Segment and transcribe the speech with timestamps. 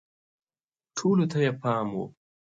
[0.97, 2.03] ټولو ته یې پام و